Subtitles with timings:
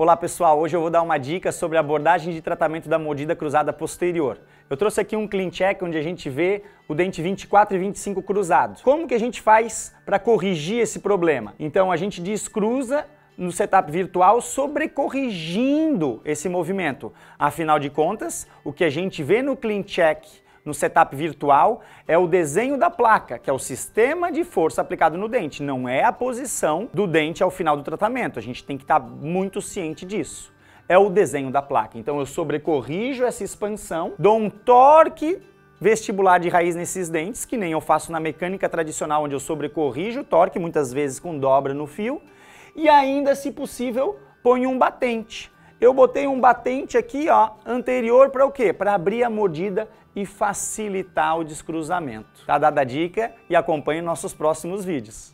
[0.00, 3.36] Olá pessoal, hoje eu vou dar uma dica sobre a abordagem de tratamento da mordida
[3.36, 4.38] cruzada posterior.
[4.70, 8.22] Eu trouxe aqui um clean check onde a gente vê o dente 24 e 25
[8.22, 8.80] cruzados.
[8.80, 11.54] Como que a gente faz para corrigir esse problema?
[11.58, 13.04] Então a gente descruza
[13.36, 17.12] no setup virtual sobrecorrigindo esse movimento.
[17.38, 20.24] Afinal de contas, o que a gente vê no clean check
[20.64, 25.16] no setup virtual é o desenho da placa, que é o sistema de força aplicado
[25.16, 28.38] no dente, não é a posição do dente ao final do tratamento.
[28.38, 30.52] A gente tem que estar muito ciente disso.
[30.88, 31.98] É o desenho da placa.
[31.98, 35.40] Então eu sobrecorrijo essa expansão, dou um torque
[35.80, 40.20] vestibular de raiz nesses dentes, que nem eu faço na mecânica tradicional, onde eu sobrecorrijo
[40.20, 42.20] o torque, muitas vezes com dobra no fio,
[42.76, 45.50] e ainda, se possível, ponho um batente.
[45.80, 48.70] Eu botei um batente aqui, ó, anterior para o quê?
[48.70, 52.44] Para abrir a mordida e facilitar o descruzamento.
[52.46, 55.28] Tá dada a dica e acompanhe nossos próximos vídeos.